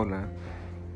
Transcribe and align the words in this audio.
Hola, 0.00 0.28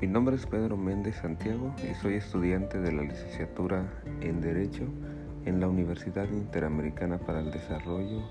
mi 0.00 0.08
nombre 0.08 0.34
es 0.34 0.44
Pedro 0.44 0.76
Méndez 0.76 1.14
Santiago 1.22 1.72
y 1.88 1.94
soy 1.94 2.14
estudiante 2.14 2.80
de 2.80 2.90
la 2.90 3.02
licenciatura 3.02 3.86
en 4.20 4.40
Derecho 4.40 4.88
en 5.44 5.60
la 5.60 5.68
Universidad 5.68 6.28
Interamericana 6.28 7.16
para 7.16 7.38
el 7.38 7.52
Desarrollo 7.52 8.28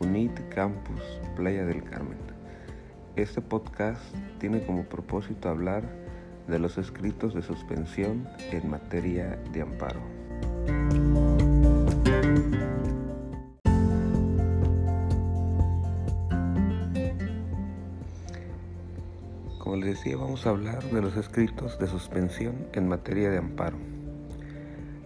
UNIT 0.00 0.48
Campus 0.48 1.00
Playa 1.36 1.64
del 1.64 1.84
Carmen. 1.84 2.18
Este 3.14 3.40
podcast 3.40 4.02
tiene 4.40 4.66
como 4.66 4.82
propósito 4.82 5.48
hablar 5.48 5.84
de 6.48 6.58
los 6.58 6.76
escritos 6.76 7.32
de 7.32 7.42
suspensión 7.42 8.28
en 8.50 8.68
materia 8.68 9.38
de 9.52 9.62
amparo. 9.62 10.00
Decía, 19.90 20.16
vamos 20.16 20.46
a 20.46 20.50
hablar 20.50 20.82
de 20.84 21.00
los 21.00 21.16
escritos 21.16 21.78
de 21.78 21.86
suspensión 21.86 22.66
en 22.72 22.88
materia 22.88 23.30
de 23.30 23.38
amparo. 23.38 23.76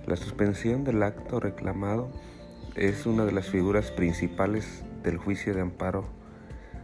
La 0.06 0.16
suspensión 0.16 0.84
del 0.84 1.02
acto 1.02 1.40
reclamado 1.40 2.10
es 2.76 3.06
una 3.06 3.24
de 3.24 3.32
las 3.32 3.48
figuras 3.48 3.90
principales 3.90 4.84
del 5.02 5.16
juicio 5.16 5.54
de 5.54 5.60
amparo, 5.60 6.06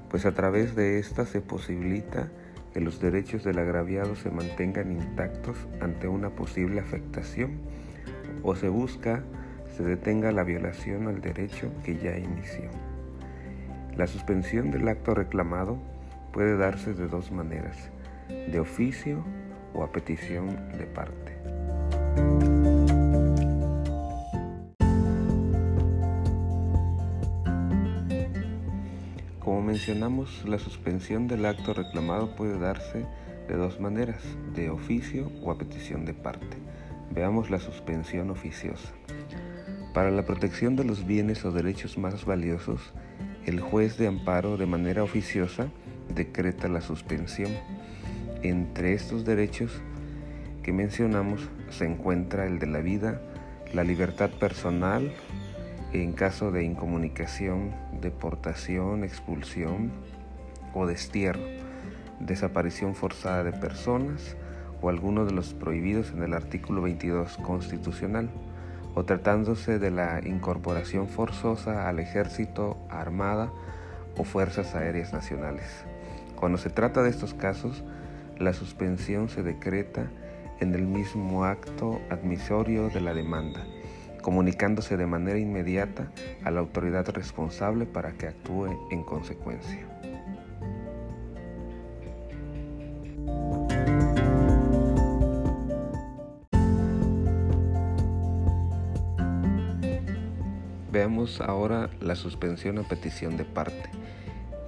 pues 0.08 0.26
a 0.26 0.32
través 0.32 0.74
de 0.74 0.98
ésta 0.98 1.26
se 1.26 1.40
posibilita 1.40 2.30
que 2.72 2.80
los 2.80 3.00
derechos 3.00 3.44
del 3.44 3.58
agraviado 3.58 4.16
se 4.16 4.30
mantengan 4.30 4.92
intactos 4.92 5.56
ante 5.80 6.08
una 6.08 6.30
posible 6.30 6.80
afectación 6.80 7.60
o 8.42 8.54
se 8.56 8.68
busca 8.68 9.22
se 9.76 9.82
detenga 9.84 10.32
la 10.32 10.44
violación 10.44 11.08
al 11.08 11.20
derecho 11.20 11.70
que 11.84 11.96
ya 11.96 12.18
inició. 12.18 12.70
La 13.96 14.06
suspensión 14.06 14.70
del 14.70 14.88
acto 14.88 15.14
reclamado 15.14 15.78
puede 16.32 16.56
darse 16.56 16.94
de 16.94 17.08
dos 17.08 17.32
maneras, 17.32 17.90
de 18.28 18.60
oficio 18.60 19.24
o 19.74 19.82
a 19.82 19.92
petición 19.92 20.48
de 20.78 20.86
parte. 20.86 21.36
Como 29.38 29.62
mencionamos, 29.62 30.44
la 30.46 30.58
suspensión 30.58 31.26
del 31.26 31.46
acto 31.46 31.74
reclamado 31.74 32.36
puede 32.36 32.58
darse 32.58 33.06
de 33.48 33.56
dos 33.56 33.80
maneras, 33.80 34.22
de 34.54 34.70
oficio 34.70 35.30
o 35.42 35.50
a 35.50 35.58
petición 35.58 36.04
de 36.04 36.14
parte. 36.14 36.56
Veamos 37.12 37.50
la 37.50 37.58
suspensión 37.58 38.30
oficiosa. 38.30 38.92
Para 39.92 40.12
la 40.12 40.24
protección 40.24 40.76
de 40.76 40.84
los 40.84 41.04
bienes 41.04 41.44
o 41.44 41.50
derechos 41.50 41.98
más 41.98 42.24
valiosos, 42.24 42.92
el 43.44 43.58
juez 43.60 43.98
de 43.98 44.06
amparo 44.06 44.56
de 44.56 44.66
manera 44.66 45.02
oficiosa 45.02 45.68
decreta 46.14 46.68
la 46.68 46.80
suspensión. 46.80 47.52
Entre 48.42 48.94
estos 48.94 49.24
derechos 49.24 49.80
que 50.62 50.72
mencionamos 50.72 51.48
se 51.70 51.86
encuentra 51.86 52.46
el 52.46 52.58
de 52.58 52.66
la 52.66 52.80
vida, 52.80 53.20
la 53.72 53.84
libertad 53.84 54.30
personal, 54.30 55.12
en 55.92 56.12
caso 56.12 56.50
de 56.50 56.64
incomunicación, 56.64 57.72
deportación, 58.00 59.04
expulsión 59.04 59.90
o 60.74 60.86
destierro, 60.86 61.42
desaparición 62.20 62.94
forzada 62.94 63.44
de 63.44 63.52
personas 63.52 64.36
o 64.82 64.88
alguno 64.88 65.24
de 65.24 65.32
los 65.32 65.54
prohibidos 65.54 66.12
en 66.12 66.22
el 66.22 66.34
artículo 66.34 66.82
22 66.82 67.36
constitucional, 67.38 68.30
o 68.94 69.04
tratándose 69.04 69.78
de 69.78 69.90
la 69.90 70.20
incorporación 70.24 71.08
forzosa 71.08 71.88
al 71.88 72.00
ejército, 72.00 72.76
armada 72.88 73.52
o 74.16 74.24
fuerzas 74.24 74.74
aéreas 74.74 75.12
nacionales. 75.12 75.84
Cuando 76.40 76.56
se 76.56 76.70
trata 76.70 77.02
de 77.02 77.10
estos 77.10 77.34
casos, 77.34 77.84
la 78.38 78.54
suspensión 78.54 79.28
se 79.28 79.42
decreta 79.42 80.10
en 80.58 80.74
el 80.74 80.86
mismo 80.86 81.44
acto 81.44 82.00
admisorio 82.08 82.88
de 82.88 83.02
la 83.02 83.12
demanda, 83.12 83.62
comunicándose 84.22 84.96
de 84.96 85.04
manera 85.04 85.38
inmediata 85.38 86.10
a 86.42 86.50
la 86.50 86.60
autoridad 86.60 87.06
responsable 87.10 87.84
para 87.84 88.12
que 88.12 88.28
actúe 88.28 88.68
en 88.90 89.02
consecuencia. 89.02 89.86
Veamos 100.90 101.42
ahora 101.42 101.90
la 102.00 102.16
suspensión 102.16 102.78
a 102.78 102.82
petición 102.82 103.36
de 103.36 103.44
parte. 103.44 103.90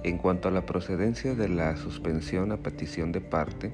En 0.03 0.17
cuanto 0.17 0.49
a 0.49 0.51
la 0.51 0.65
procedencia 0.65 1.33
de 1.33 1.47
la 1.47 1.77
suspensión 1.77 2.51
a 2.51 2.57
petición 2.57 3.13
de 3.13 3.21
parte, 3.21 3.71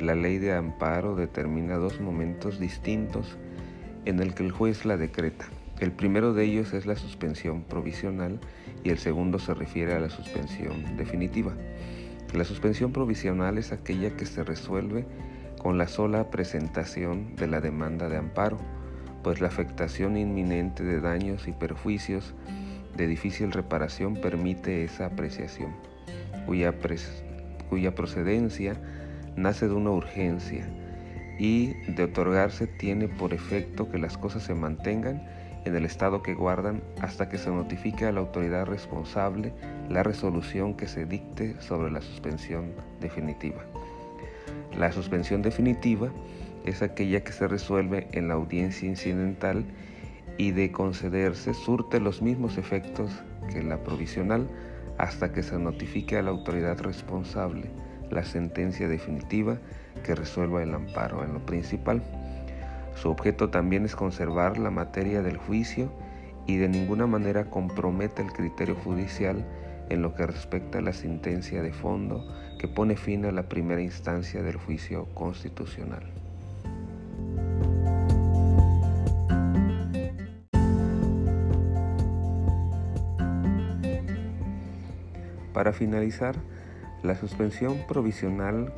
la 0.00 0.16
ley 0.16 0.38
de 0.38 0.52
amparo 0.52 1.14
determina 1.14 1.76
dos 1.76 2.00
momentos 2.00 2.58
distintos 2.58 3.36
en 4.04 4.18
el 4.18 4.34
que 4.34 4.44
el 4.44 4.50
juez 4.50 4.84
la 4.84 4.96
decreta. 4.96 5.46
El 5.78 5.92
primero 5.92 6.34
de 6.34 6.44
ellos 6.44 6.72
es 6.72 6.86
la 6.86 6.96
suspensión 6.96 7.62
provisional 7.62 8.40
y 8.82 8.90
el 8.90 8.98
segundo 8.98 9.38
se 9.38 9.54
refiere 9.54 9.94
a 9.94 10.00
la 10.00 10.10
suspensión 10.10 10.96
definitiva. 10.96 11.54
La 12.34 12.42
suspensión 12.42 12.92
provisional 12.92 13.56
es 13.56 13.70
aquella 13.70 14.16
que 14.16 14.26
se 14.26 14.42
resuelve 14.42 15.06
con 15.62 15.78
la 15.78 15.86
sola 15.86 16.30
presentación 16.30 17.36
de 17.36 17.46
la 17.46 17.60
demanda 17.60 18.08
de 18.08 18.16
amparo, 18.16 18.58
pues 19.22 19.40
la 19.40 19.46
afectación 19.46 20.16
inminente 20.16 20.82
de 20.82 21.00
daños 21.00 21.46
y 21.46 21.52
perjuicios 21.52 22.34
de 22.98 23.06
difícil 23.06 23.52
reparación 23.52 24.16
permite 24.16 24.84
esa 24.84 25.06
apreciación, 25.06 25.72
cuya, 26.44 26.74
cuya 27.70 27.94
procedencia 27.94 28.74
nace 29.36 29.68
de 29.68 29.74
una 29.74 29.90
urgencia 29.90 30.68
y 31.38 31.74
de 31.92 32.02
otorgarse 32.02 32.66
tiene 32.66 33.06
por 33.06 33.32
efecto 33.32 33.88
que 33.88 33.98
las 33.98 34.18
cosas 34.18 34.42
se 34.42 34.54
mantengan 34.54 35.22
en 35.64 35.76
el 35.76 35.84
estado 35.84 36.22
que 36.22 36.34
guardan 36.34 36.82
hasta 37.00 37.28
que 37.28 37.38
se 37.38 37.50
notifique 37.50 38.04
a 38.04 38.12
la 38.12 38.20
autoridad 38.20 38.66
responsable 38.66 39.52
la 39.88 40.02
resolución 40.02 40.74
que 40.74 40.88
se 40.88 41.06
dicte 41.06 41.60
sobre 41.60 41.92
la 41.92 42.00
suspensión 42.00 42.72
definitiva. 43.00 43.64
La 44.76 44.90
suspensión 44.90 45.42
definitiva 45.42 46.10
es 46.64 46.82
aquella 46.82 47.22
que 47.22 47.32
se 47.32 47.46
resuelve 47.46 48.08
en 48.12 48.26
la 48.26 48.34
audiencia 48.34 48.88
incidental 48.88 49.64
y 50.38 50.52
de 50.52 50.72
concederse 50.72 51.52
surte 51.52 52.00
los 52.00 52.22
mismos 52.22 52.56
efectos 52.56 53.10
que 53.52 53.62
la 53.62 53.82
provisional 53.82 54.48
hasta 54.96 55.32
que 55.32 55.42
se 55.42 55.58
notifique 55.58 56.16
a 56.16 56.22
la 56.22 56.30
autoridad 56.30 56.80
responsable 56.80 57.70
la 58.10 58.24
sentencia 58.24 58.88
definitiva 58.88 59.58
que 60.04 60.14
resuelva 60.14 60.62
el 60.62 60.74
amparo 60.74 61.24
en 61.24 61.34
lo 61.34 61.44
principal. 61.44 62.02
Su 62.94 63.10
objeto 63.10 63.50
también 63.50 63.84
es 63.84 63.94
conservar 63.94 64.58
la 64.58 64.70
materia 64.70 65.22
del 65.22 65.36
juicio 65.36 65.92
y 66.46 66.56
de 66.56 66.68
ninguna 66.68 67.06
manera 67.06 67.50
compromete 67.50 68.22
el 68.22 68.32
criterio 68.32 68.74
judicial 68.76 69.44
en 69.90 70.02
lo 70.02 70.14
que 70.14 70.26
respecta 70.26 70.78
a 70.78 70.82
la 70.82 70.92
sentencia 70.92 71.62
de 71.62 71.72
fondo 71.72 72.26
que 72.58 72.68
pone 72.68 72.96
fin 72.96 73.24
a 73.24 73.32
la 73.32 73.48
primera 73.48 73.82
instancia 73.82 74.42
del 74.42 74.56
juicio 74.56 75.06
constitucional. 75.14 76.27
Para 85.58 85.72
finalizar, 85.72 86.36
la 87.02 87.16
suspensión 87.16 87.78
provisional, 87.88 88.72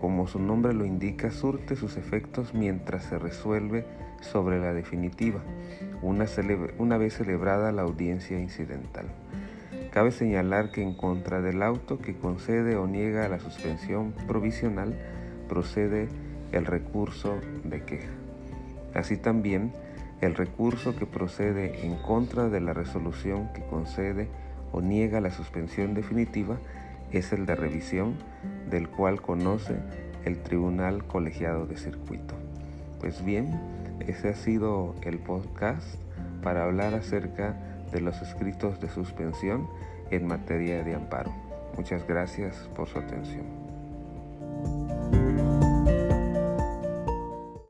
como 0.00 0.28
su 0.28 0.38
nombre 0.38 0.72
lo 0.72 0.84
indica, 0.84 1.32
surte 1.32 1.74
sus 1.74 1.96
efectos 1.96 2.54
mientras 2.54 3.02
se 3.02 3.18
resuelve 3.18 3.84
sobre 4.20 4.60
la 4.60 4.72
definitiva, 4.72 5.40
una, 6.00 6.26
una, 6.78 6.98
vez 6.98 7.14
celebrada 7.14 7.72
la 7.72 7.82
audiencia 7.82 8.38
incidental. 8.38 9.06
Cabe 9.90 10.12
señalar 10.12 10.70
que 10.70 10.84
en 10.84 10.94
contra 10.94 11.40
del 11.40 11.64
auto 11.64 11.98
que 11.98 12.16
concede 12.16 12.76
o 12.76 12.86
niega 12.86 13.28
la 13.28 13.40
suspensión 13.40 14.14
provisional 14.28 14.94
procede 15.48 16.06
el 16.52 16.64
recurso 16.64 17.34
de 17.64 17.82
queja. 17.82 18.12
Así 18.94 19.16
también, 19.16 19.72
el 20.20 20.36
recurso 20.36 20.94
que 20.94 21.06
procede 21.06 21.84
en 21.84 21.96
contra 21.96 22.48
de 22.48 22.60
la 22.60 22.72
resolución 22.72 23.52
que 23.52 23.64
concede 23.64 24.28
o 24.72 24.80
niega 24.80 25.20
la 25.20 25.30
suspensión 25.30 25.94
definitiva 25.94 26.58
es 27.12 27.32
el 27.32 27.46
de 27.46 27.54
revisión 27.54 28.16
del 28.70 28.88
cual 28.88 29.20
conoce 29.20 29.76
el 30.24 30.38
Tribunal 30.42 31.04
Colegiado 31.04 31.66
de 31.66 31.76
Circuito. 31.76 32.34
Pues 33.00 33.24
bien, 33.24 33.60
ese 34.06 34.28
ha 34.28 34.34
sido 34.34 34.94
el 35.02 35.18
podcast 35.18 35.86
para 36.42 36.64
hablar 36.64 36.94
acerca 36.94 37.56
de 37.92 38.00
los 38.00 38.20
escritos 38.20 38.80
de 38.80 38.88
suspensión 38.88 39.68
en 40.10 40.26
materia 40.26 40.82
de 40.84 40.94
amparo. 40.94 41.32
Muchas 41.76 42.06
gracias 42.06 42.68
por 42.74 42.88
su 42.88 42.98
atención. 42.98 43.67